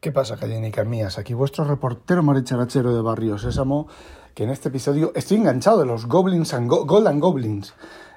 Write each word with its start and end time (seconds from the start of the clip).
¿Qué 0.00 0.12
pasa, 0.12 0.36
gallinicas 0.36 0.86
mías? 0.86 1.18
Aquí 1.18 1.34
vuestro 1.34 1.64
reportero 1.64 2.22
maricharachero 2.22 2.94
de 2.94 3.02
Barrio 3.02 3.36
Sésamo, 3.36 3.88
que 4.32 4.44
en 4.44 4.50
este 4.50 4.68
episodio 4.68 5.10
estoy 5.16 5.38
enganchado 5.38 5.80
de 5.80 5.86
los 5.86 6.06
Goblins 6.06 6.54
and 6.54 6.68
Goblins. 6.70 7.74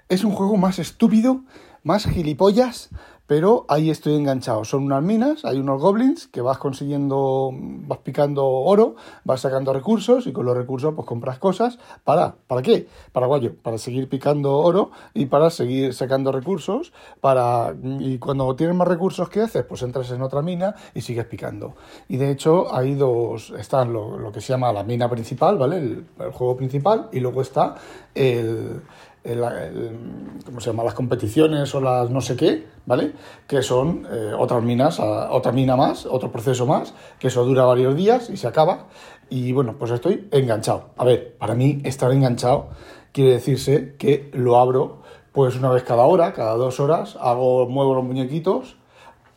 Es 0.07 0.23
un 0.23 0.31
juego 0.31 0.57
más 0.57 0.77
estúpido, 0.77 1.41
más 1.81 2.05
gilipollas, 2.05 2.91
pero 3.31 3.65
ahí 3.69 3.89
estoy 3.89 4.15
enganchado. 4.15 4.65
Son 4.65 4.83
unas 4.83 5.01
minas, 5.01 5.45
hay 5.45 5.57
unos 5.57 5.79
goblins 5.79 6.27
que 6.27 6.41
vas 6.41 6.57
consiguiendo, 6.57 7.51
vas 7.53 7.99
picando 7.99 8.45
oro, 8.45 8.97
vas 9.23 9.39
sacando 9.39 9.71
recursos 9.71 10.27
y 10.27 10.33
con 10.33 10.45
los 10.45 10.57
recursos 10.57 10.93
pues 10.93 11.07
compras 11.07 11.39
cosas. 11.39 11.79
¿Para? 12.03 12.35
¿Para 12.47 12.61
qué? 12.61 12.89
Para 13.13 13.27
guayo, 13.27 13.55
para 13.55 13.77
seguir 13.77 14.09
picando 14.09 14.57
oro 14.57 14.91
y 15.13 15.27
para 15.27 15.49
seguir 15.49 15.93
sacando 15.93 16.33
recursos. 16.33 16.91
Para, 17.21 17.73
y 18.01 18.17
cuando 18.17 18.53
tienes 18.57 18.75
más 18.75 18.89
recursos, 18.89 19.29
¿qué 19.29 19.39
haces? 19.39 19.63
Pues 19.63 19.81
entras 19.81 20.11
en 20.11 20.21
otra 20.23 20.41
mina 20.41 20.75
y 20.93 20.99
sigues 20.99 21.23
picando. 21.23 21.75
Y 22.09 22.17
de 22.17 22.31
hecho 22.31 22.75
hay 22.75 22.95
dos, 22.95 23.53
están 23.57 23.93
lo, 23.93 24.29
que 24.33 24.41
se 24.41 24.51
llama 24.51 24.73
la 24.73 24.83
mina 24.83 25.09
principal, 25.09 25.57
¿vale? 25.57 25.77
el 25.77 26.31
juego 26.33 26.57
principal 26.57 27.07
y 27.13 27.21
luego 27.21 27.41
está 27.41 27.75
el 28.13 28.81
¿cómo 29.23 30.59
se 30.59 30.69
llama? 30.69 30.83
las 30.83 30.93
competiciones 30.93 31.73
o 31.75 31.81
las 31.81 32.09
no 32.09 32.21
sé 32.21 32.35
qué, 32.35 32.67
¿vale? 32.85 33.13
Que 33.47 33.61
son 33.61 34.07
eh, 34.11 34.33
otras 34.37 34.63
minas, 34.63 34.99
otra 34.99 35.51
mina 35.51 35.75
más, 35.75 36.05
otro 36.05 36.31
proceso 36.31 36.65
más, 36.65 36.93
que 37.19 37.27
eso 37.27 37.45
dura 37.45 37.63
varios 37.63 37.95
días 37.95 38.29
y 38.29 38.37
se 38.37 38.47
acaba. 38.47 38.87
Y 39.29 39.51
bueno, 39.51 39.75
pues 39.77 39.91
estoy 39.91 40.27
enganchado. 40.31 40.89
A 40.97 41.05
ver, 41.05 41.35
para 41.37 41.55
mí 41.55 41.81
estar 41.83 42.11
enganchado 42.11 42.69
quiere 43.11 43.31
decirse 43.31 43.95
que 43.97 44.29
lo 44.33 44.57
abro 44.57 45.01
pues 45.31 45.55
una 45.55 45.69
vez 45.69 45.83
cada 45.83 46.03
hora, 46.03 46.33
cada 46.33 46.55
dos 46.55 46.79
horas, 46.79 47.17
hago, 47.19 47.67
muevo 47.67 47.95
los 47.95 48.03
muñequitos, 48.03 48.75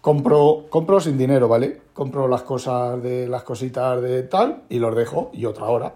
compro, 0.00 0.66
compro 0.68 1.00
sin 1.00 1.16
dinero, 1.16 1.46
¿vale? 1.46 1.82
Compro 1.92 2.26
las 2.26 2.42
cosas 2.42 3.00
de 3.02 3.28
las 3.28 3.44
cositas 3.44 4.02
de 4.02 4.24
tal 4.24 4.64
y 4.68 4.80
los 4.80 4.94
dejo 4.96 5.30
y 5.32 5.44
otra 5.44 5.66
hora. 5.66 5.94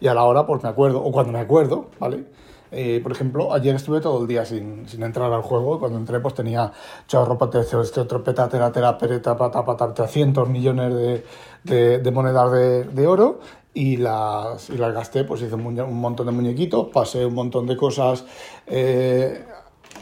Y 0.00 0.06
a 0.06 0.14
la 0.14 0.24
hora 0.24 0.46
pues 0.46 0.62
me 0.62 0.68
acuerdo, 0.68 1.02
o 1.02 1.10
cuando 1.12 1.32
me 1.32 1.40
acuerdo, 1.40 1.86
¿vale? 1.98 2.24
Eh, 2.70 3.00
por 3.02 3.12
ejemplo, 3.12 3.52
ayer 3.54 3.74
estuve 3.74 4.00
todo 4.00 4.20
el 4.20 4.28
día 4.28 4.44
sin, 4.44 4.86
sin 4.88 5.02
entrar 5.02 5.32
al 5.32 5.42
juego 5.42 5.78
cuando 5.78 5.98
entré 5.98 6.20
pues 6.20 6.34
tenía 6.34 6.72
chorro, 7.06 7.38
este 7.82 8.00
otro 8.00 8.22
peta, 8.22 8.48
tera, 8.48 8.70
tera, 8.70 8.98
pereta, 8.98 9.36
pata, 9.36 9.64
pata, 9.64 9.94
300 9.94 10.48
millones 10.48 10.94
de, 10.94 11.24
de, 11.64 11.98
de 11.98 12.10
monedas 12.10 12.52
de, 12.52 12.84
de, 12.84 13.06
oro 13.06 13.40
y 13.72 13.96
las, 13.96 14.68
y 14.68 14.76
las 14.76 14.92
gasté, 14.92 15.24
pues 15.24 15.40
hice 15.40 15.54
un, 15.54 15.80
un, 15.80 16.00
montón 16.00 16.26
de 16.26 16.32
muñequitos, 16.32 16.88
pasé 16.88 17.24
un 17.24 17.34
montón 17.34 17.66
de 17.66 17.76
cosas, 17.76 18.24
eh, 18.66 19.44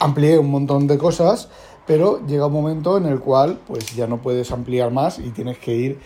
amplié 0.01 0.39
un 0.39 0.51
montón 0.51 0.89
de 0.89 0.99
cosas, 0.99 1.49
pero 1.87 2.27
llega 2.27 2.47
un 2.47 2.53
momento 2.53 2.97
en 2.97 3.07
el 3.07 3.21
cual 3.21 3.59
pues 3.67 3.95
ya 3.95 4.07
no 4.07 4.21
puedes 4.21 4.51
ampliar 4.51 4.91
más 4.91 5.19
y 5.19 5.31
tienes 5.31 5.59
que 5.59 5.75
ir 5.75 5.99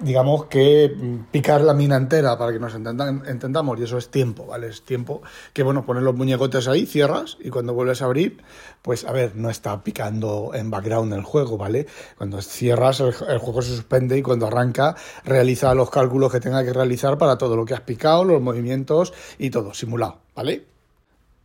digamos 0.00 0.46
que 0.46 0.90
picar 1.30 1.60
la 1.60 1.74
mina 1.74 1.96
entera 1.96 2.38
para 2.38 2.52
que 2.52 2.58
nos 2.58 2.74
entendamos 2.74 3.78
y 3.78 3.82
eso 3.82 3.98
es 3.98 4.10
tiempo, 4.10 4.46
¿vale? 4.46 4.68
Es 4.68 4.82
tiempo 4.82 5.22
que, 5.52 5.62
bueno, 5.62 5.84
poner 5.84 6.02
los 6.02 6.14
muñecotes 6.14 6.68
ahí, 6.68 6.86
cierras 6.86 7.36
y 7.40 7.50
cuando 7.50 7.74
vuelves 7.74 8.00
a 8.00 8.06
abrir, 8.06 8.42
pues 8.82 9.04
a 9.04 9.12
ver, 9.12 9.36
no 9.36 9.50
está 9.50 9.82
picando 9.82 10.52
en 10.54 10.70
background 10.70 11.12
el 11.12 11.22
juego, 11.22 11.58
¿vale? 11.58 11.86
Cuando 12.16 12.40
cierras 12.40 13.00
el, 13.00 13.14
el 13.28 13.38
juego 13.38 13.62
se 13.62 13.76
suspende 13.76 14.16
y 14.16 14.22
cuando 14.22 14.46
arranca 14.46 14.96
realiza 15.24 15.74
los 15.74 15.90
cálculos 15.90 16.32
que 16.32 16.40
tenga 16.40 16.64
que 16.64 16.72
realizar 16.72 17.18
para 17.18 17.36
todo 17.36 17.56
lo 17.56 17.64
que 17.64 17.74
has 17.74 17.82
picado, 17.82 18.24
los 18.24 18.40
movimientos 18.40 19.12
y 19.38 19.50
todo, 19.50 19.74
simulado, 19.74 20.20
¿vale? 20.34 20.77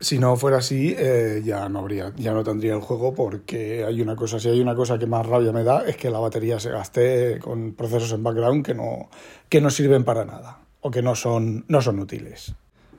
Si 0.04 0.20
no 0.20 0.36
fuera 0.36 0.58
así, 0.58 0.94
eh, 0.98 1.42
ya 1.46 1.70
no 1.70 1.80
habría, 1.80 2.12
ya 2.18 2.34
no 2.34 2.44
tendría 2.44 2.74
el 2.74 2.82
juego 2.82 3.14
porque 3.14 3.86
hay 3.86 4.02
una 4.02 4.16
cosa, 4.18 4.38
si 4.38 4.50
hay 4.50 4.60
una 4.60 4.76
cosa 4.76 5.00
que 5.00 5.08
más 5.08 5.26
rabia 5.26 5.54
me 5.54 5.64
da 5.64 5.88
es 5.88 5.96
que 5.96 6.10
la 6.10 6.20
batería 6.20 6.60
se 6.60 6.72
gaste 6.72 7.40
con 7.40 7.74
procesos 7.74 8.12
en 8.12 8.22
background 8.22 8.66
que 8.66 8.74
no, 8.74 9.10
que 9.48 9.62
no 9.62 9.70
sirven 9.70 10.04
para 10.04 10.26
nada 10.26 10.60
o 10.82 10.92
que 10.92 11.02
no 11.02 11.16
son, 11.16 11.64
no 11.70 11.82
son 11.82 12.00
útiles. 12.00 12.54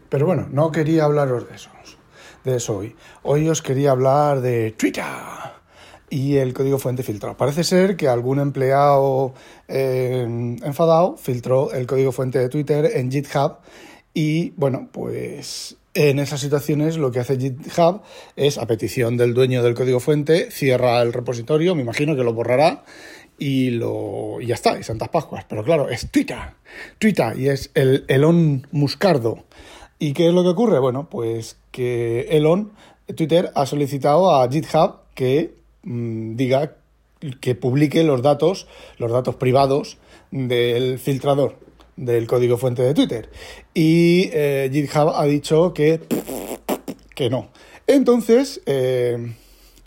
Pero 0.08 0.26
bueno, 0.26 0.48
no 0.50 0.72
quería 0.72 1.04
hablaros 1.04 1.46
de 1.46 1.56
eso, 1.56 1.70
de 2.42 2.56
eso 2.56 2.78
hoy. 2.78 2.96
Hoy 3.22 3.48
os 3.48 3.60
quería 3.60 3.90
hablar 3.90 4.40
de 4.40 4.72
Twitter 4.72 5.04
y 6.08 6.36
el 6.36 6.54
código 6.54 6.78
fuente 6.78 7.02
filtrado. 7.02 7.36
Parece 7.36 7.64
ser 7.64 7.96
que 7.96 8.08
algún 8.08 8.38
empleado 8.38 9.34
eh, 9.68 10.22
enfadado 10.62 11.18
filtró 11.18 11.70
el 11.72 11.86
código 11.86 12.12
fuente 12.12 12.38
de 12.38 12.48
Twitter 12.48 12.92
en 12.94 13.10
GitHub 13.10 13.58
y 14.14 14.50
bueno, 14.50 14.88
pues 14.90 15.76
en 15.94 16.18
esas 16.18 16.40
situaciones 16.40 16.96
lo 16.96 17.10
que 17.10 17.20
hace 17.20 17.38
GitHub 17.38 18.02
es, 18.36 18.58
a 18.58 18.66
petición 18.66 19.16
del 19.16 19.32
dueño 19.32 19.62
del 19.62 19.74
código 19.74 20.00
fuente, 20.00 20.50
cierra 20.50 21.00
el 21.02 21.12
repositorio, 21.12 21.74
me 21.74 21.82
imagino 21.82 22.16
que 22.16 22.24
lo 22.24 22.32
borrará 22.32 22.84
y, 23.38 23.70
lo, 23.70 24.40
y 24.40 24.46
ya 24.46 24.54
está, 24.54 24.78
y 24.78 24.82
Santas 24.82 25.08
Pascuas. 25.08 25.44
Pero 25.48 25.62
claro, 25.62 25.88
es 25.88 26.10
Twitter, 26.10 26.38
Twitter, 26.98 27.38
y 27.38 27.48
es 27.48 27.70
el 27.74 28.04
Elon 28.08 28.66
Muscardo. 28.72 29.44
¿Y 29.98 30.12
qué 30.12 30.28
es 30.28 30.34
lo 30.34 30.42
que 30.42 30.50
ocurre? 30.50 30.80
Bueno, 30.80 31.08
pues 31.08 31.56
que 31.70 32.26
Elon, 32.30 32.72
Twitter, 33.16 33.52
ha 33.54 33.64
solicitado 33.64 34.34
a 34.34 34.48
GitHub 34.50 34.96
que 35.14 35.54
mm, 35.84 36.34
diga 36.36 36.76
que 37.40 37.54
publique 37.54 38.02
los 38.02 38.20
datos, 38.20 38.66
los 38.98 39.12
datos 39.12 39.36
privados 39.36 39.96
del 40.30 40.98
filtrador 40.98 41.56
del 41.96 42.26
código 42.26 42.56
fuente 42.56 42.82
de 42.82 42.94
Twitter. 42.94 43.30
Y 43.72 44.30
eh, 44.32 44.70
GitHub 44.72 45.12
ha 45.14 45.24
dicho 45.24 45.72
que, 45.72 46.00
que 47.14 47.30
no. 47.30 47.50
Entonces, 47.86 48.60
eh, 48.66 49.34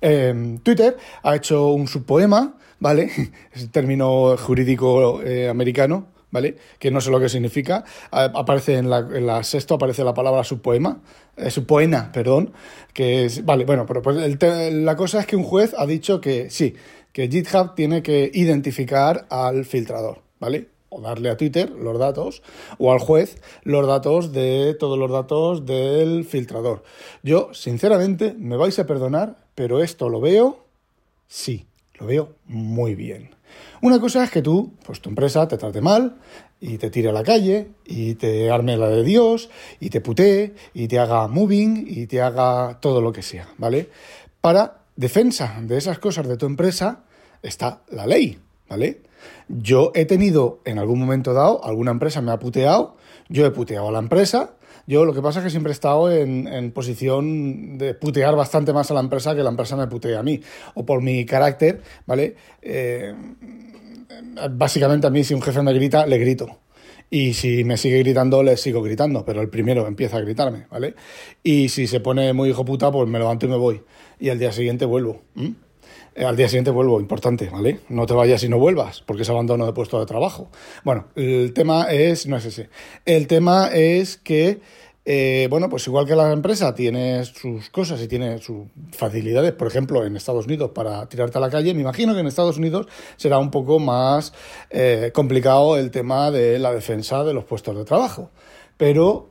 em, 0.01 0.59
Twitter 0.59 0.97
ha 1.23 1.35
hecho 1.35 1.67
un 1.67 1.87
subpoema, 1.87 2.57
¿vale? 2.79 3.09
Es 3.53 3.63
el 3.63 3.71
término 3.71 4.37
jurídico 4.37 5.21
eh, 5.23 5.49
americano, 5.49 6.07
¿vale? 6.31 6.57
Que 6.79 6.91
no 6.91 7.01
sé 7.01 7.09
lo 7.09 7.19
que 7.19 7.29
significa. 7.29 7.83
Aparece 8.11 8.77
en 8.77 8.89
la, 8.89 8.99
en 8.99 9.25
la 9.25 9.43
sexto, 9.43 9.75
aparece 9.75 10.03
la 10.03 10.13
palabra 10.13 10.43
subpoema, 10.43 11.01
eh, 11.35 11.49
subpoena, 11.49 12.11
perdón, 12.11 12.53
que 12.93 13.25
es, 13.25 13.45
vale, 13.45 13.65
bueno, 13.65 13.85
pero 13.85 14.01
pues 14.01 14.17
la 14.73 14.95
cosa 14.95 15.19
es 15.19 15.25
que 15.25 15.35
un 15.35 15.43
juez 15.43 15.73
ha 15.77 15.85
dicho 15.85 16.21
que 16.21 16.49
sí, 16.49 16.75
que 17.11 17.27
GitHub 17.27 17.75
tiene 17.75 18.03
que 18.03 18.29
identificar 18.33 19.25
al 19.29 19.65
filtrador, 19.65 20.21
¿vale? 20.39 20.76
O 20.89 21.01
darle 21.01 21.29
a 21.29 21.37
Twitter 21.37 21.69
los 21.69 21.97
datos 21.99 22.41
o 22.77 22.91
al 22.91 22.99
juez 22.99 23.41
los 23.63 23.85
datos 23.87 24.31
de 24.31 24.75
todos 24.79 24.97
los 24.97 25.11
datos 25.11 25.65
del 25.65 26.25
filtrador. 26.25 26.83
Yo, 27.23 27.53
sinceramente, 27.53 28.33
me 28.37 28.57
vais 28.57 28.77
a 28.79 28.85
perdonar, 28.85 29.37
pero 29.55 29.81
esto 29.81 30.09
lo 30.09 30.21
veo, 30.21 30.65
sí, 31.27 31.65
lo 31.99 32.07
veo 32.07 32.35
muy 32.45 32.95
bien. 32.95 33.35
Una 33.81 33.99
cosa 33.99 34.23
es 34.23 34.31
que 34.31 34.41
tú, 34.41 34.73
pues 34.85 35.01
tu 35.01 35.09
empresa 35.09 35.47
te 35.47 35.57
trate 35.57 35.81
mal 35.81 36.17
y 36.59 36.77
te 36.77 36.89
tire 36.89 37.09
a 37.09 37.13
la 37.13 37.23
calle 37.23 37.69
y 37.85 38.15
te 38.15 38.49
arme 38.49 38.77
la 38.77 38.89
de 38.89 39.03
Dios 39.03 39.49
y 39.79 39.89
te 39.89 40.01
putee 40.01 40.55
y 40.73 40.87
te 40.87 40.99
haga 40.99 41.27
moving 41.27 41.85
y 41.87 42.07
te 42.07 42.21
haga 42.21 42.79
todo 42.81 43.01
lo 43.01 43.11
que 43.11 43.21
sea, 43.21 43.47
¿vale? 43.57 43.89
Para 44.41 44.81
defensa 44.95 45.57
de 45.61 45.77
esas 45.77 45.99
cosas 45.99 46.27
de 46.27 46.37
tu 46.37 46.45
empresa 46.45 47.03
está 47.41 47.81
la 47.89 48.07
ley, 48.07 48.39
¿vale? 48.67 49.01
Yo 49.47 49.91
he 49.95 50.05
tenido 50.05 50.59
en 50.65 50.79
algún 50.79 50.99
momento 50.99 51.33
dado, 51.33 51.63
alguna 51.63 51.91
empresa 51.91 52.21
me 52.21 52.31
ha 52.31 52.39
puteado, 52.39 52.95
yo 53.29 53.45
he 53.45 53.51
puteado 53.51 53.89
a 53.89 53.91
la 53.91 53.99
empresa, 53.99 54.55
yo 54.87 55.03
lo 55.03 55.13
que 55.13 55.21
pasa 55.21 55.39
es 55.39 55.45
que 55.45 55.49
siempre 55.51 55.71
he 55.71 55.73
estado 55.73 56.11
en, 56.11 56.71
posición 56.71 57.77
de 57.77 57.93
putear 57.93 58.35
bastante 58.35 58.71
más 58.71 58.89
a 58.89 58.93
la 58.93 59.01
empresa 59.01 59.35
que 59.35 59.43
la 59.43 59.49
empresa 59.49 59.75
me 59.75 59.87
putee 59.87 60.15
a 60.15 60.23
mí, 60.23 60.39
o 60.75 60.85
por 60.85 61.01
mi 61.01 61.25
carácter, 61.25 61.81
¿vale? 62.05 62.35
Eh, 62.61 63.13
básicamente 64.51 65.07
a 65.07 65.09
mí 65.09 65.25
si 65.25 65.33
un 65.33 65.41
jefe 65.41 65.61
me 65.61 65.73
grita, 65.73 66.05
le 66.05 66.17
grito. 66.17 66.59
Y 67.09 67.33
si 67.33 67.63
me 67.63 67.77
sigue 67.77 67.99
gritando, 67.99 68.43
le 68.43 68.57
sigo 68.57 68.81
gritando, 68.81 69.23
pero 69.25 69.41
el 69.41 69.49
primero 69.49 69.87
empieza 69.87 70.17
a 70.17 70.21
gritarme, 70.21 70.67
¿vale? 70.69 70.95
Y 71.43 71.69
si 71.69 71.87
se 71.87 71.99
pone 71.99 72.33
muy 72.33 72.49
hijo 72.49 72.65
puta, 72.65 72.91
pues 72.91 73.07
me 73.09 73.19
levanto 73.19 73.45
y 73.45 73.49
me 73.49 73.57
voy. 73.57 73.81
Y 74.19 74.29
al 74.29 74.39
día 74.39 74.51
siguiente 74.51 74.85
vuelvo. 74.85 75.21
Al 76.25 76.35
día 76.35 76.47
siguiente 76.47 76.71
vuelvo, 76.71 76.99
importante, 76.99 77.49
¿vale? 77.49 77.81
No 77.89 78.05
te 78.05 78.13
vayas 78.13 78.43
y 78.43 78.49
no 78.49 78.57
vuelvas, 78.57 79.01
porque 79.05 79.21
es 79.21 79.29
abandono 79.29 79.65
de 79.65 79.73
puesto 79.73 79.99
de 79.99 80.05
trabajo. 80.05 80.49
Bueno, 80.83 81.07
el 81.15 81.53
tema 81.53 81.91
es, 81.91 82.27
no 82.27 82.37
es 82.37 82.45
ese. 82.45 82.69
El 83.05 83.27
tema 83.27 83.67
es 83.67 84.17
que, 84.17 84.59
eh, 85.05 85.47
bueno, 85.49 85.69
pues 85.69 85.85
igual 85.87 86.07
que 86.07 86.15
la 86.15 86.31
empresa 86.31 86.73
tiene 86.73 87.23
sus 87.25 87.69
cosas 87.69 88.01
y 88.01 88.07
tiene 88.07 88.39
sus 88.39 88.65
facilidades, 88.91 89.51
por 89.53 89.67
ejemplo, 89.67 90.05
en 90.05 90.15
Estados 90.15 90.47
Unidos 90.47 90.71
para 90.73 91.07
tirarte 91.07 91.37
a 91.37 91.41
la 91.41 91.49
calle, 91.49 91.73
me 91.73 91.81
imagino 91.81 92.13
que 92.13 92.21
en 92.21 92.27
Estados 92.27 92.57
Unidos 92.57 92.87
será 93.15 93.37
un 93.37 93.51
poco 93.51 93.79
más 93.79 94.33
eh, 94.69 95.11
complicado 95.13 95.77
el 95.77 95.91
tema 95.91 96.31
de 96.31 96.57
la 96.57 96.73
defensa 96.73 97.23
de 97.23 97.33
los 97.33 97.43
puestos 97.43 97.75
de 97.77 97.85
trabajo. 97.85 98.31
Pero, 98.77 99.29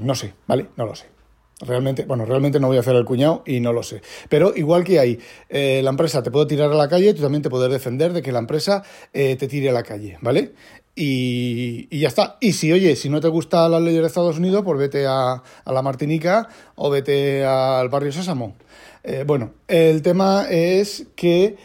no 0.00 0.14
sé, 0.14 0.32
¿vale? 0.46 0.68
No 0.76 0.86
lo 0.86 0.94
sé. 0.94 1.15
Realmente, 1.60 2.04
bueno, 2.04 2.26
realmente 2.26 2.60
no 2.60 2.66
voy 2.66 2.76
a 2.76 2.80
hacer 2.80 2.94
el 2.96 3.06
cuñado 3.06 3.42
y 3.46 3.60
no 3.60 3.72
lo 3.72 3.82
sé. 3.82 4.02
Pero 4.28 4.52
igual 4.54 4.84
que 4.84 4.98
hay, 4.98 5.18
eh, 5.48 5.80
la 5.82 5.88
empresa 5.88 6.22
te 6.22 6.30
puede 6.30 6.44
tirar 6.44 6.70
a 6.70 6.74
la 6.74 6.88
calle, 6.88 7.14
tú 7.14 7.22
también 7.22 7.42
te 7.42 7.48
puedes 7.48 7.70
defender 7.70 8.12
de 8.12 8.20
que 8.20 8.30
la 8.30 8.40
empresa 8.40 8.82
eh, 9.14 9.36
te 9.36 9.48
tire 9.48 9.70
a 9.70 9.72
la 9.72 9.82
calle, 9.82 10.18
¿vale? 10.20 10.52
Y, 10.94 11.88
y, 11.90 12.00
ya 12.00 12.08
está. 12.08 12.36
Y 12.40 12.52
si, 12.52 12.72
oye, 12.72 12.94
si 12.94 13.08
no 13.08 13.20
te 13.20 13.28
gusta 13.28 13.68
la 13.70 13.80
ley 13.80 13.94
de 13.94 14.06
Estados 14.06 14.38
Unidos, 14.38 14.64
pues 14.64 14.78
vete 14.78 15.06
a, 15.06 15.42
a 15.64 15.72
la 15.72 15.80
Martinica 15.80 16.48
o 16.74 16.90
vete 16.90 17.44
al 17.44 17.88
barrio 17.88 18.12
Sésamo. 18.12 18.54
Eh, 19.02 19.24
bueno, 19.26 19.52
el 19.66 20.02
tema 20.02 20.46
es 20.50 21.06
que 21.16 21.56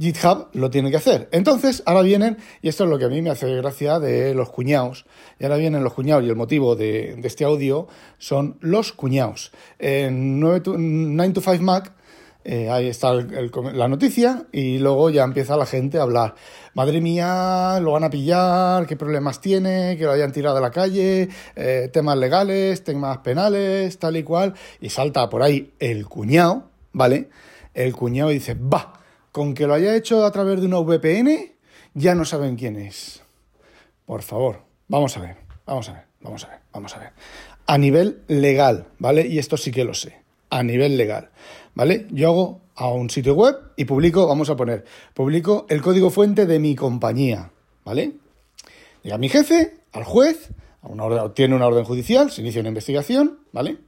GitHub 0.00 0.48
lo 0.54 0.70
tiene 0.70 0.90
que 0.90 0.96
hacer. 0.96 1.28
Entonces, 1.30 1.82
ahora 1.84 2.02
vienen, 2.02 2.38
y 2.62 2.68
esto 2.68 2.84
es 2.84 2.90
lo 2.90 2.98
que 2.98 3.04
a 3.04 3.08
mí 3.08 3.20
me 3.20 3.30
hace 3.30 3.54
gracia 3.56 4.00
de 4.00 4.34
los 4.34 4.48
cuñados, 4.50 5.04
y 5.38 5.44
ahora 5.44 5.56
vienen 5.56 5.84
los 5.84 5.92
cuñados, 5.92 6.24
y 6.24 6.28
el 6.28 6.36
motivo 6.36 6.74
de, 6.74 7.20
este 7.22 7.44
audio 7.44 7.86
son 8.18 8.56
los 8.60 8.92
cuñados. 8.92 9.52
En 9.78 10.40
9 10.40 10.60
to, 10.60 10.74
9 10.78 11.32
to 11.34 11.40
5 11.42 11.62
Mac, 11.62 11.92
eh, 12.42 12.70
ahí 12.70 12.88
está 12.88 13.12
la 13.12 13.88
noticia, 13.88 14.46
y 14.52 14.78
luego 14.78 15.10
ya 15.10 15.24
empieza 15.24 15.56
la 15.58 15.66
gente 15.66 15.98
a 15.98 16.02
hablar. 16.02 16.34
Madre 16.72 17.02
mía, 17.02 17.78
lo 17.82 17.92
van 17.92 18.04
a 18.04 18.10
pillar, 18.10 18.86
qué 18.86 18.96
problemas 18.96 19.42
tiene, 19.42 19.96
que 19.98 20.04
lo 20.04 20.12
hayan 20.12 20.32
tirado 20.32 20.56
de 20.56 20.62
la 20.62 20.70
calle, 20.70 21.28
eh, 21.56 21.90
temas 21.92 22.16
legales, 22.16 22.82
temas 22.84 23.18
penales, 23.18 23.98
tal 23.98 24.16
y 24.16 24.22
cual, 24.22 24.54
y 24.80 24.88
salta 24.88 25.28
por 25.28 25.42
ahí 25.42 25.74
el 25.78 26.06
cuñado, 26.06 26.70
¿vale? 26.92 27.28
El 27.74 27.94
cuñado 27.94 28.30
dice, 28.30 28.54
va 28.54 28.99
con 29.32 29.54
que 29.54 29.66
lo 29.66 29.74
haya 29.74 29.94
hecho 29.94 30.24
a 30.24 30.30
través 30.30 30.60
de 30.60 30.66
una 30.66 30.78
VPN, 30.78 31.52
ya 31.94 32.14
no 32.14 32.24
saben 32.24 32.56
quién 32.56 32.76
es. 32.76 33.22
Por 34.06 34.22
favor, 34.22 34.62
vamos 34.88 35.16
a 35.16 35.20
ver, 35.20 35.36
vamos 35.66 35.88
a 35.88 35.92
ver, 35.92 36.04
vamos 36.20 36.44
a 36.44 36.48
ver, 36.48 36.58
vamos 36.72 36.96
a 36.96 36.98
ver. 36.98 37.12
A 37.66 37.78
nivel 37.78 38.22
legal, 38.26 38.86
¿vale? 38.98 39.26
Y 39.26 39.38
esto 39.38 39.56
sí 39.56 39.70
que 39.70 39.84
lo 39.84 39.94
sé. 39.94 40.20
A 40.50 40.62
nivel 40.62 40.96
legal, 40.96 41.30
¿vale? 41.74 42.06
Yo 42.10 42.28
hago 42.28 42.60
a 42.74 42.88
un 42.88 43.10
sitio 43.10 43.34
web 43.34 43.56
y 43.76 43.84
publico, 43.84 44.26
vamos 44.26 44.50
a 44.50 44.56
poner, 44.56 44.84
publico 45.14 45.66
el 45.68 45.80
código 45.80 46.10
fuente 46.10 46.46
de 46.46 46.58
mi 46.58 46.74
compañía, 46.74 47.52
¿vale? 47.84 48.14
Llega 49.02 49.18
mi 49.18 49.28
jefe, 49.28 49.76
al 49.92 50.04
juez, 50.04 50.50
una 50.82 51.32
tiene 51.34 51.54
una 51.54 51.66
orden 51.66 51.84
judicial, 51.84 52.30
se 52.30 52.40
inicia 52.40 52.60
una 52.60 52.70
investigación, 52.70 53.38
¿vale? 53.52 53.78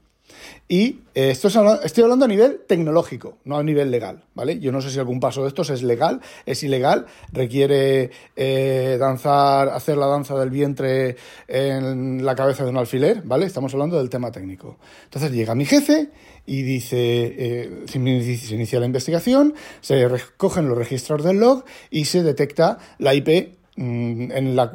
Y 0.68 1.00
eh, 1.14 1.30
esto 1.30 1.48
estoy 1.48 2.04
hablando 2.04 2.24
a 2.24 2.28
nivel 2.28 2.60
tecnológico, 2.66 3.36
no 3.44 3.58
a 3.58 3.62
nivel 3.62 3.90
legal, 3.90 4.24
¿vale? 4.34 4.58
Yo 4.58 4.72
no 4.72 4.80
sé 4.80 4.90
si 4.90 4.98
algún 4.98 5.20
paso 5.20 5.42
de 5.42 5.48
estos 5.48 5.68
es 5.70 5.82
legal, 5.82 6.20
es 6.46 6.62
ilegal, 6.62 7.06
requiere 7.30 8.10
eh, 8.36 8.96
danzar, 8.98 9.68
hacer 9.68 9.98
la 9.98 10.06
danza 10.06 10.38
del 10.38 10.50
vientre 10.50 11.16
en 11.46 12.24
la 12.24 12.34
cabeza 12.34 12.64
de 12.64 12.70
un 12.70 12.78
alfiler, 12.78 13.22
¿vale? 13.22 13.44
Estamos 13.44 13.74
hablando 13.74 13.98
del 13.98 14.08
tema 14.08 14.30
técnico. 14.30 14.78
Entonces 15.04 15.32
llega 15.32 15.54
mi 15.54 15.66
jefe 15.66 16.08
y 16.46 16.62
dice, 16.62 16.96
eh, 16.98 17.84
se 17.86 17.98
inicia 17.98 18.80
la 18.80 18.86
investigación, 18.86 19.54
se 19.80 20.08
recogen 20.08 20.68
los 20.68 20.78
registros 20.78 21.22
del 21.22 21.38
log 21.38 21.64
y 21.90 22.06
se 22.06 22.22
detecta 22.22 22.78
la 22.98 23.14
IP 23.14 23.58
mm, 23.76 24.28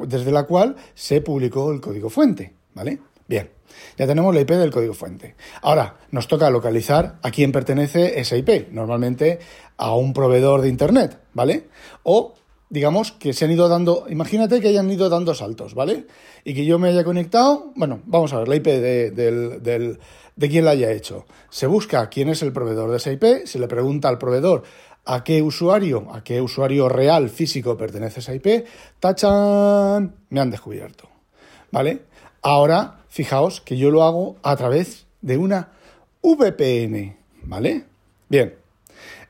desde 0.06 0.30
la 0.30 0.44
cual 0.44 0.76
se 0.94 1.20
publicó 1.22 1.72
el 1.72 1.80
código 1.80 2.08
fuente, 2.08 2.52
¿vale? 2.74 3.00
Bien. 3.28 3.50
Ya 3.96 4.06
tenemos 4.06 4.34
la 4.34 4.40
IP 4.40 4.50
del 4.50 4.70
código 4.70 4.94
fuente. 4.94 5.36
Ahora, 5.62 5.98
nos 6.10 6.26
toca 6.26 6.50
localizar 6.50 7.18
a 7.22 7.30
quién 7.30 7.52
pertenece 7.52 8.18
esa 8.18 8.36
IP, 8.36 8.70
normalmente 8.72 9.38
a 9.76 9.94
un 9.94 10.12
proveedor 10.12 10.62
de 10.62 10.68
Internet, 10.68 11.20
¿vale? 11.34 11.68
O 12.02 12.34
digamos 12.70 13.12
que 13.12 13.32
se 13.32 13.44
han 13.44 13.52
ido 13.52 13.68
dando, 13.68 14.06
imagínate 14.08 14.60
que 14.60 14.68
hayan 14.68 14.90
ido 14.90 15.08
dando 15.08 15.34
saltos, 15.34 15.74
¿vale? 15.74 16.06
Y 16.44 16.54
que 16.54 16.64
yo 16.64 16.78
me 16.78 16.88
haya 16.88 17.04
conectado, 17.04 17.72
bueno, 17.76 18.00
vamos 18.06 18.32
a 18.32 18.38
ver, 18.38 18.48
la 18.48 18.56
IP 18.56 18.66
de, 18.66 19.98
de 20.36 20.48
quién 20.48 20.64
la 20.64 20.72
haya 20.72 20.90
hecho. 20.90 21.26
Se 21.50 21.66
busca 21.66 22.08
quién 22.08 22.28
es 22.28 22.42
el 22.42 22.52
proveedor 22.52 22.90
de 22.90 22.96
esa 22.96 23.12
IP, 23.12 23.46
se 23.46 23.58
le 23.58 23.68
pregunta 23.68 24.08
al 24.08 24.18
proveedor 24.18 24.64
a 25.04 25.24
qué 25.24 25.40
usuario, 25.40 26.08
a 26.12 26.22
qué 26.22 26.40
usuario 26.40 26.88
real 26.88 27.30
físico 27.30 27.76
pertenece 27.76 28.20
esa 28.20 28.34
IP, 28.34 28.66
tachan, 29.00 30.14
me 30.30 30.40
han 30.40 30.50
descubierto, 30.50 31.08
¿vale? 31.70 32.02
Ahora 32.42 32.97
fijaos 33.08 33.60
que 33.60 33.76
yo 33.76 33.90
lo 33.90 34.02
hago 34.04 34.36
a 34.42 34.56
través 34.56 35.06
de 35.20 35.36
una 35.36 35.72
VPN, 36.22 37.16
¿vale? 37.42 37.84
Bien, 38.28 38.54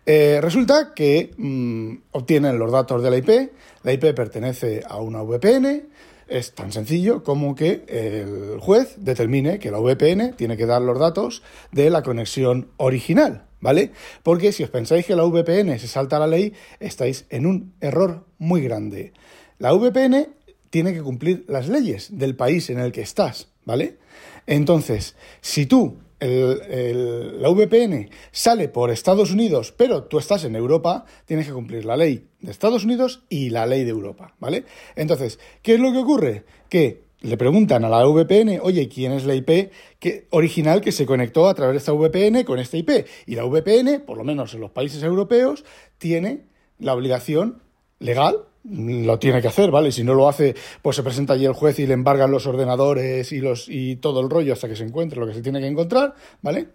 eh, 0.06 0.40
resulta 0.40 0.94
que 0.94 1.32
mm, 1.36 1.96
obtienen 2.12 2.58
los 2.58 2.72
datos 2.72 3.02
de 3.02 3.10
la 3.10 3.18
IP, 3.18 3.52
la 3.82 3.92
IP 3.92 4.14
pertenece 4.14 4.82
a 4.88 4.96
una 4.96 5.22
VPN, 5.22 5.82
es 6.28 6.54
tan 6.54 6.72
sencillo 6.72 7.22
como 7.22 7.54
que 7.54 7.84
el 7.88 8.58
juez 8.60 8.96
determine 8.98 9.58
que 9.58 9.70
la 9.70 9.78
VPN 9.78 10.34
tiene 10.34 10.56
que 10.56 10.66
dar 10.66 10.82
los 10.82 10.98
datos 10.98 11.42
de 11.72 11.90
la 11.90 12.02
conexión 12.02 12.70
original, 12.76 13.46
¿vale? 13.60 13.92
Porque 14.22 14.52
si 14.52 14.62
os 14.62 14.70
pensáis 14.70 15.06
que 15.06 15.16
la 15.16 15.24
VPN 15.24 15.78
se 15.78 15.88
salta 15.88 16.18
la 16.18 16.26
ley, 16.26 16.52
estáis 16.80 17.26
en 17.30 17.46
un 17.46 17.72
error 17.80 18.24
muy 18.38 18.62
grande. 18.62 19.12
La 19.58 19.72
VPN 19.72 20.28
tiene 20.70 20.92
que 20.92 21.02
cumplir 21.02 21.44
las 21.48 21.68
leyes 21.68 22.18
del 22.18 22.36
país 22.36 22.70
en 22.70 22.78
el 22.78 22.92
que 22.92 23.00
estás, 23.00 23.48
¿vale? 23.64 23.98
Entonces, 24.46 25.16
si 25.40 25.66
tú, 25.66 25.98
la 26.20 27.48
VPN 27.48 28.10
sale 28.32 28.68
por 28.68 28.90
Estados 28.90 29.30
Unidos, 29.30 29.72
pero 29.76 30.04
tú 30.04 30.18
estás 30.18 30.44
en 30.44 30.56
Europa, 30.56 31.04
tienes 31.26 31.46
que 31.46 31.52
cumplir 31.52 31.84
la 31.84 31.96
ley 31.96 32.28
de 32.40 32.50
Estados 32.50 32.84
Unidos 32.84 33.22
y 33.28 33.50
la 33.50 33.66
ley 33.66 33.84
de 33.84 33.90
Europa, 33.90 34.34
¿vale? 34.40 34.64
Entonces, 34.96 35.38
¿qué 35.62 35.74
es 35.74 35.80
lo 35.80 35.92
que 35.92 35.98
ocurre? 35.98 36.44
Que 36.68 37.08
le 37.20 37.36
preguntan 37.36 37.84
a 37.84 37.88
la 37.88 38.06
VPN, 38.06 38.60
oye, 38.62 38.88
¿quién 38.88 39.12
es 39.12 39.26
la 39.26 39.34
IP 39.34 39.70
que, 39.98 40.26
original 40.30 40.80
que 40.80 40.92
se 40.92 41.04
conectó 41.04 41.48
a 41.48 41.54
través 41.54 41.74
de 41.74 41.78
esta 41.78 41.92
VPN 41.92 42.44
con 42.44 42.58
esta 42.58 42.76
IP? 42.76 43.06
Y 43.26 43.34
la 43.34 43.44
VPN, 43.44 44.04
por 44.06 44.16
lo 44.16 44.24
menos 44.24 44.54
en 44.54 44.60
los 44.60 44.70
países 44.70 45.02
europeos, 45.02 45.64
tiene 45.98 46.44
la 46.78 46.94
obligación 46.94 47.62
legal 47.98 48.44
lo 48.70 49.18
tiene 49.18 49.40
que 49.40 49.48
hacer, 49.48 49.70
¿vale? 49.70 49.92
Si 49.92 50.04
no 50.04 50.14
lo 50.14 50.28
hace, 50.28 50.54
pues 50.82 50.96
se 50.96 51.02
presenta 51.02 51.34
allí 51.34 51.46
el 51.46 51.52
juez 51.52 51.78
y 51.78 51.86
le 51.86 51.94
embargan 51.94 52.30
los 52.30 52.46
ordenadores 52.46 53.32
y, 53.32 53.40
los, 53.40 53.68
y 53.68 53.96
todo 53.96 54.20
el 54.20 54.30
rollo 54.30 54.52
hasta 54.52 54.68
que 54.68 54.76
se 54.76 54.84
encuentre 54.84 55.18
lo 55.18 55.26
que 55.26 55.34
se 55.34 55.42
tiene 55.42 55.60
que 55.60 55.66
encontrar, 55.66 56.14
¿vale? 56.42 56.68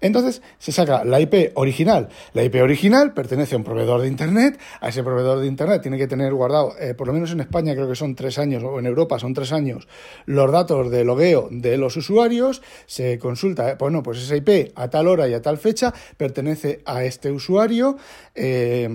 Entonces 0.00 0.42
se 0.58 0.72
saca 0.72 1.04
la 1.04 1.20
IP 1.20 1.52
original. 1.54 2.08
La 2.32 2.42
IP 2.44 2.56
original 2.56 3.12
pertenece 3.12 3.54
a 3.54 3.58
un 3.58 3.64
proveedor 3.64 4.00
de 4.00 4.08
Internet. 4.08 4.58
A 4.80 4.88
ese 4.88 5.02
proveedor 5.02 5.40
de 5.40 5.46
Internet 5.46 5.82
tiene 5.82 5.98
que 5.98 6.06
tener 6.06 6.32
guardado, 6.32 6.74
eh, 6.78 6.94
por 6.94 7.06
lo 7.06 7.12
menos 7.12 7.30
en 7.32 7.40
España 7.40 7.74
creo 7.74 7.88
que 7.88 7.96
son 7.96 8.14
tres 8.14 8.38
años, 8.38 8.62
o 8.62 8.78
en 8.78 8.86
Europa 8.86 9.18
son 9.18 9.34
tres 9.34 9.52
años, 9.52 9.88
los 10.26 10.50
datos 10.50 10.90
de 10.90 11.04
logueo 11.04 11.48
de 11.50 11.76
los 11.76 11.96
usuarios. 11.96 12.62
Se 12.86 13.18
consulta, 13.18 13.70
eh, 13.70 13.76
bueno, 13.78 14.02
pues 14.02 14.18
esa 14.18 14.36
IP 14.36 14.72
a 14.74 14.88
tal 14.88 15.08
hora 15.08 15.28
y 15.28 15.34
a 15.34 15.42
tal 15.42 15.58
fecha 15.58 15.92
pertenece 16.16 16.82
a 16.84 17.04
este 17.04 17.30
usuario. 17.30 17.96
Eh, 18.34 18.88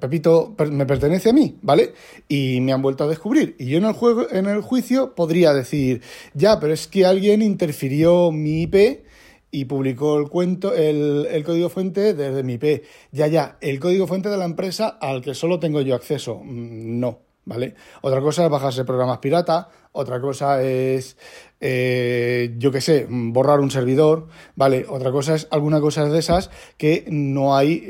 Pepito 0.00 0.54
me 0.70 0.86
pertenece 0.86 1.30
a 1.30 1.32
mí, 1.32 1.58
¿vale? 1.62 1.83
Y 2.28 2.60
me 2.60 2.72
han 2.72 2.82
vuelto 2.82 3.04
a 3.04 3.08
descubrir. 3.08 3.56
Y 3.58 3.66
yo 3.66 3.78
en 3.78 3.84
el, 3.84 3.92
juego, 3.92 4.26
en 4.30 4.46
el 4.46 4.60
juicio 4.60 5.14
podría 5.14 5.52
decir, 5.52 6.02
ya, 6.34 6.60
pero 6.60 6.72
es 6.72 6.86
que 6.86 7.06
alguien 7.06 7.42
interfirió 7.42 8.32
mi 8.32 8.62
IP 8.62 9.04
y 9.50 9.66
publicó 9.66 10.18
el 10.18 10.28
cuento, 10.28 10.74
el, 10.74 11.28
el, 11.30 11.44
código 11.44 11.68
fuente 11.68 12.14
desde 12.14 12.42
mi 12.42 12.54
IP. 12.54 12.82
Ya, 13.12 13.28
ya, 13.28 13.56
el 13.60 13.78
código 13.78 14.06
fuente 14.06 14.28
de 14.28 14.36
la 14.36 14.44
empresa 14.44 14.88
al 15.00 15.22
que 15.22 15.34
solo 15.34 15.60
tengo 15.60 15.80
yo 15.80 15.94
acceso. 15.94 16.40
Mm, 16.42 16.98
no, 16.98 17.20
¿vale? 17.44 17.74
Otra 18.02 18.20
cosa 18.20 18.44
es 18.44 18.50
bajarse 18.50 18.84
programas 18.84 19.18
pirata, 19.18 19.68
otra 19.96 20.20
cosa 20.20 20.60
es, 20.60 21.16
eh, 21.60 22.52
yo 22.58 22.72
qué 22.72 22.80
sé, 22.80 23.06
borrar 23.08 23.60
un 23.60 23.70
servidor, 23.70 24.26
¿vale? 24.56 24.86
Otra 24.88 25.12
cosa 25.12 25.36
es 25.36 25.46
alguna 25.52 25.80
cosa 25.80 26.04
de 26.08 26.18
esas 26.18 26.50
que 26.76 27.04
no 27.08 27.56
hay 27.56 27.80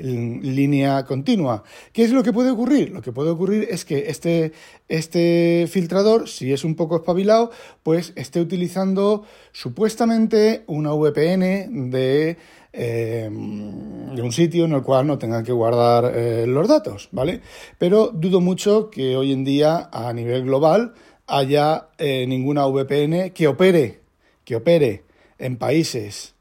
línea 0.42 1.06
continua. 1.06 1.64
¿Qué 1.94 2.04
es 2.04 2.12
lo 2.12 2.22
que 2.22 2.34
puede 2.34 2.50
ocurrir? 2.50 2.90
Lo 2.90 3.00
que 3.00 3.12
puede 3.12 3.30
ocurrir 3.30 3.66
es 3.70 3.86
que 3.86 4.10
este, 4.10 4.52
este 4.86 5.66
filtrador, 5.66 6.28
si 6.28 6.52
es 6.52 6.62
un 6.62 6.74
poco 6.74 6.96
espabilado, 6.96 7.50
pues 7.82 8.12
esté 8.16 8.38
utilizando 8.38 9.24
supuestamente 9.52 10.64
una 10.66 10.92
VPN 10.92 11.90
de 11.90 12.36
eh, 12.76 13.30
de 13.30 14.20
un 14.20 14.32
sitio 14.32 14.64
en 14.64 14.72
el 14.72 14.82
cual 14.82 15.06
no 15.06 15.16
tengan 15.16 15.44
que 15.44 15.52
guardar 15.52 16.12
eh, 16.12 16.44
los 16.44 16.66
datos, 16.66 17.08
¿vale? 17.12 17.40
Pero 17.78 18.10
dudo 18.12 18.40
mucho 18.40 18.90
que 18.90 19.16
hoy 19.16 19.32
en 19.32 19.44
día 19.44 19.88
a 19.92 20.12
nivel 20.12 20.42
global 20.42 20.92
haya 21.26 21.88
eh, 21.98 22.26
ninguna 22.26 22.66
VPN 22.66 23.30
que 23.30 23.48
opere, 23.48 24.00
que 24.44 24.56
opere 24.56 25.04
en 25.38 25.56
países, 25.56 26.34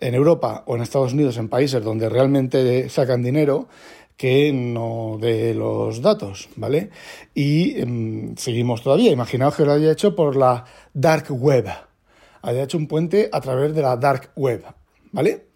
en 0.00 0.14
Europa 0.14 0.64
o 0.66 0.76
en 0.76 0.82
Estados 0.82 1.12
Unidos, 1.12 1.36
en 1.36 1.48
países 1.48 1.82
donde 1.82 2.08
realmente 2.08 2.88
sacan 2.88 3.22
dinero, 3.22 3.68
que 4.16 4.52
no 4.52 5.18
de 5.20 5.54
los 5.54 6.00
datos, 6.00 6.48
¿vale? 6.56 6.90
Y 7.34 7.80
em, 7.80 8.36
seguimos 8.36 8.82
todavía. 8.82 9.10
Imaginaos 9.10 9.56
que 9.56 9.64
lo 9.64 9.72
haya 9.72 9.90
hecho 9.90 10.14
por 10.14 10.36
la 10.36 10.64
dark 10.92 11.26
web. 11.30 11.66
Haya 12.42 12.62
hecho 12.62 12.78
un 12.78 12.86
puente 12.86 13.28
a 13.32 13.40
través 13.40 13.74
de 13.74 13.82
la 13.82 13.96
dark 13.96 14.30
web, 14.36 14.64
¿vale? 15.10 15.46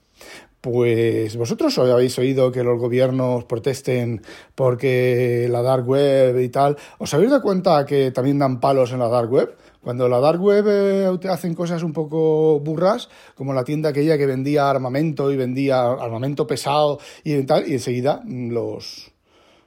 Pues 0.61 1.37
vosotros 1.37 1.79
habéis 1.79 2.19
oído 2.19 2.51
que 2.51 2.65
los 2.65 2.81
gobiernos 2.81 3.45
protesten 3.45 4.23
porque 4.57 5.47
la 5.49 5.63
dark 5.63 5.87
web 5.87 6.41
y 6.41 6.49
tal. 6.49 6.77
¿Os 6.99 7.15
habéis 7.15 7.31
dado 7.31 7.43
cuenta 7.43 7.87
que 7.87 8.11
también 8.11 8.41
dan 8.41 8.59
palos 8.59 8.91
en 8.91 8.99
la 8.99 9.09
dark 9.09 9.31
web? 9.31 9.57
Cuando 9.81 10.09
la 10.09 10.19
dark 10.19 10.43
web 10.43 10.65
eh, 10.67 11.29
hacen 11.29 11.55
cosas 11.55 11.85
un 11.85 11.93
poco 11.93 12.59
burras, 12.59 13.09
como 13.37 13.55
la 13.55 13.63
tienda 13.63 13.91
aquella 13.91 14.19
que 14.19 14.27
vendía 14.27 14.69
armamento 14.69 15.31
y 15.31 15.37
vendía 15.37 15.93
armamento 15.93 16.49
pesado 16.49 16.99
y 17.23 17.41
tal, 17.45 17.69
y 17.69 17.75
enseguida 17.75 18.21
los, 18.27 19.13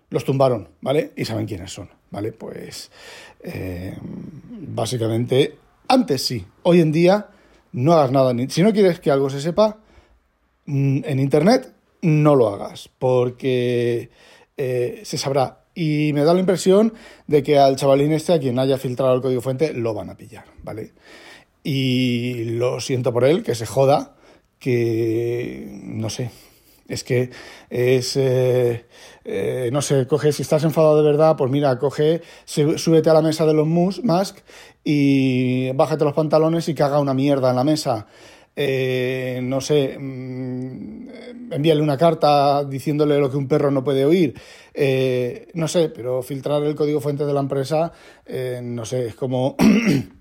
los 0.10 0.26
tumbaron, 0.26 0.68
¿vale? 0.82 1.14
Y 1.16 1.24
saben 1.24 1.46
quiénes 1.46 1.72
son, 1.72 1.90
¿vale? 2.10 2.34
Pues 2.34 2.92
eh, 3.42 3.98
básicamente, 4.04 5.58
antes 5.88 6.22
sí, 6.22 6.46
hoy 6.64 6.82
en 6.82 6.92
día 6.92 7.28
no 7.72 7.94
hagas 7.94 8.12
nada. 8.12 8.34
Si 8.50 8.62
no 8.62 8.74
quieres 8.74 9.00
que 9.00 9.10
algo 9.10 9.30
se 9.30 9.40
sepa, 9.40 9.78
Mm, 9.78 9.91
en 10.72 11.20
Internet 11.20 11.74
no 12.02 12.36
lo 12.36 12.50
hagas, 12.50 12.90
porque 12.98 14.10
eh, 14.58 15.02
se 15.04 15.18
sabrá. 15.18 15.66
Y 15.74 16.12
me 16.14 16.24
da 16.24 16.34
la 16.34 16.40
impresión 16.40 16.94
de 17.28 17.44
que 17.44 17.58
al 17.58 17.78
chavalín 17.78 18.12
este, 18.12 18.34
a 18.34 18.40
quien 18.40 18.60
haya 18.60 18.78
filtrado 18.78 19.16
el 19.16 19.22
código 19.22 19.42
fuente, 19.42 19.74
lo 19.74 19.94
van 19.94 20.10
a 20.10 20.18
pillar, 20.18 20.46
¿vale? 20.64 20.94
Y 21.64 22.44
lo 22.56 22.80
siento 22.80 23.14
por 23.14 23.24
él, 23.24 23.44
que 23.44 23.56
se 23.56 23.66
joda, 23.66 24.16
que 24.60 25.68
no 25.84 26.10
sé, 26.10 26.32
es 26.88 27.04
que 27.04 27.30
es, 27.70 28.18
eh, 28.18 28.86
eh, 29.24 29.70
no 29.72 29.82
sé, 29.82 30.08
coge, 30.08 30.34
si 30.34 30.42
estás 30.42 30.64
enfadado 30.64 30.98
de 30.98 31.10
verdad, 31.10 31.38
pues 31.38 31.50
mira, 31.50 31.78
coge, 31.80 32.22
súbete 32.46 33.10
a 33.10 33.14
la 33.14 33.22
mesa 33.22 33.46
de 33.46 33.54
los 33.54 33.66
Musk 33.66 34.40
y 34.84 35.72
bájate 35.72 36.04
los 36.04 36.14
pantalones 36.14 36.68
y 36.68 36.76
caga 36.76 37.00
una 37.00 37.14
mierda 37.14 37.52
en 37.52 37.56
la 37.56 37.64
mesa. 37.64 38.08
Eh, 38.56 39.40
no 39.44 39.62
sé, 39.62 39.98
mm, 40.00 41.52
envíale 41.52 41.82
una 41.82 41.98
carta 41.98 42.64
diciéndole 42.64 43.20
lo 43.20 43.30
que 43.30 43.38
un 43.38 43.48
perro 43.48 43.72
no 43.72 43.84
puede 43.84 44.06
oír. 44.06 44.34
no 45.54 45.68
sé, 45.68 45.90
pero 45.90 46.22
filtrar 46.22 46.64
el 46.64 46.76
código 46.76 47.02
fuente 47.02 47.26
de 47.26 47.34
la 47.34 47.42
empresa, 47.42 47.92
no 48.62 48.86
sé, 48.86 49.08
es 49.08 49.16
como... 49.16 49.56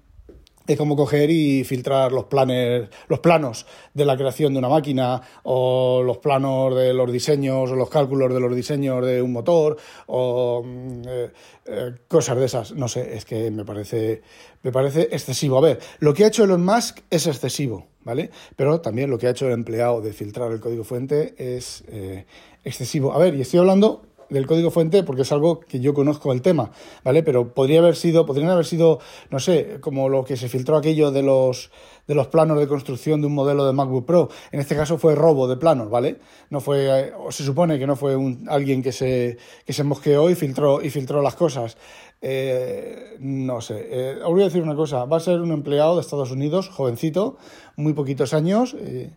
es 0.66 0.76
como 0.76 0.96
coger 0.96 1.30
y 1.30 1.64
filtrar 1.64 2.12
los, 2.12 2.24
planes, 2.24 2.88
los 3.08 3.20
planos 3.20 3.66
de 3.94 4.04
la 4.04 4.16
creación 4.16 4.52
de 4.52 4.58
una 4.58 4.68
máquina 4.68 5.20
o 5.42 6.02
los 6.04 6.18
planos 6.18 6.76
de 6.76 6.94
los 6.94 7.10
diseños 7.10 7.70
o 7.70 7.74
los 7.74 7.90
cálculos 7.90 8.32
de 8.32 8.40
los 8.40 8.54
diseños 8.54 9.04
de 9.04 9.20
un 9.22 9.32
motor 9.32 9.76
o 10.06 10.62
mm, 10.64 11.02
eh, 11.08 11.30
eh, 11.66 11.94
cosas 12.08 12.36
de 12.38 12.46
esas. 12.46 12.72
No 12.72 12.88
sé, 12.88 13.16
es 13.16 13.24
que 13.24 13.50
me 13.50 13.64
parece, 13.64 14.22
me 14.62 14.70
parece 14.70 15.08
excesivo. 15.10 15.58
A 15.58 15.62
ver, 15.62 15.80
lo 15.98 16.14
que 16.14 16.24
ha 16.24 16.28
hecho 16.28 16.44
Elon 16.44 16.64
Musk 16.64 17.00
es 17.10 17.26
excesivo, 17.26 17.88
¿vale? 18.04 18.30
Pero 18.56 18.80
también 18.80 19.10
lo 19.10 19.18
que 19.18 19.26
ha 19.26 19.30
hecho 19.30 19.46
el 19.46 19.52
empleado 19.52 20.00
de 20.00 20.12
filtrar 20.12 20.52
el 20.52 20.60
código 20.60 20.84
fuente 20.84 21.34
es 21.36 21.84
eh, 21.88 22.26
excesivo. 22.64 23.12
A 23.12 23.18
ver, 23.18 23.34
y 23.34 23.40
estoy 23.40 23.60
hablando 23.60 24.02
del 24.30 24.46
código 24.46 24.70
fuente 24.70 25.02
porque 25.02 25.22
es 25.22 25.32
algo 25.32 25.60
que 25.60 25.80
yo 25.80 25.92
conozco 25.92 26.32
el 26.32 26.42
tema, 26.42 26.70
¿vale? 27.04 27.22
Pero 27.22 27.52
podría 27.52 27.80
haber 27.80 27.96
sido, 27.96 28.26
podrían 28.26 28.50
haber 28.50 28.64
sido, 28.64 29.00
no 29.30 29.38
sé, 29.40 29.78
como 29.80 30.08
lo 30.08 30.24
que 30.24 30.36
se 30.36 30.48
filtró 30.48 30.76
aquello 30.76 31.10
de 31.10 31.22
los 31.22 31.70
de 32.10 32.16
los 32.16 32.26
planos 32.26 32.58
de 32.58 32.66
construcción 32.66 33.20
de 33.20 33.28
un 33.28 33.34
modelo 33.34 33.64
de 33.64 33.72
MacBook 33.72 34.04
Pro. 34.04 34.30
En 34.50 34.58
este 34.58 34.74
caso 34.74 34.98
fue 34.98 35.14
robo 35.14 35.46
de 35.46 35.56
planos, 35.56 35.90
¿vale? 35.90 36.18
No 36.50 36.60
fue, 36.60 37.12
o 37.16 37.30
se 37.30 37.44
supone 37.44 37.78
que 37.78 37.86
no 37.86 37.94
fue 37.94 38.16
un, 38.16 38.48
alguien 38.48 38.82
que 38.82 38.90
se, 38.90 39.38
que 39.64 39.72
se 39.72 39.84
mosqueó 39.84 40.28
y 40.28 40.34
filtró, 40.34 40.82
y 40.82 40.90
filtró 40.90 41.22
las 41.22 41.36
cosas. 41.36 41.76
Eh, 42.20 43.16
no 43.20 43.60
sé, 43.60 43.86
eh, 43.90 44.18
os 44.24 44.30
voy 44.30 44.42
a 44.42 44.46
decir 44.46 44.60
una 44.60 44.74
cosa, 44.74 45.04
va 45.04 45.18
a 45.18 45.20
ser 45.20 45.40
un 45.40 45.52
empleado 45.52 45.94
de 45.94 46.00
Estados 46.00 46.32
Unidos, 46.32 46.68
jovencito, 46.68 47.38
muy 47.76 47.92
poquitos 47.92 48.34
años 48.34 48.76
eh, 48.78 49.12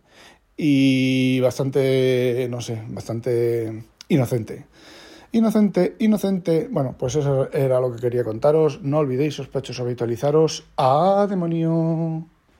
y 0.56 1.40
bastante, 1.40 2.46
no 2.48 2.60
sé, 2.60 2.80
bastante 2.88 3.84
inocente. 4.08 4.66
Inocente, 5.34 5.96
inocente. 5.98 6.68
Bueno, 6.70 6.94
pues 6.96 7.16
eso 7.16 7.50
era 7.52 7.80
lo 7.80 7.92
que 7.92 8.00
quería 8.00 8.22
contaros. 8.22 8.80
No 8.82 8.98
olvidéis, 8.98 9.34
sospechosos, 9.34 9.80
habitualizaros. 9.80 10.62
¡A 10.76 11.26
demonio! 11.28 12.28